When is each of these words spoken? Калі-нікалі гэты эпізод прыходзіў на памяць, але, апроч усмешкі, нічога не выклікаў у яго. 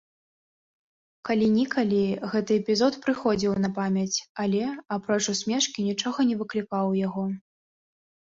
Калі-нікалі 1.27 1.99
гэты 2.31 2.51
эпізод 2.61 2.93
прыходзіў 3.03 3.53
на 3.65 3.69
памяць, 3.77 4.17
але, 4.43 4.63
апроч 4.97 5.21
усмешкі, 5.33 5.79
нічога 5.91 6.19
не 6.31 6.35
выклікаў 6.43 6.83
у 6.95 6.97
яго. 7.07 7.25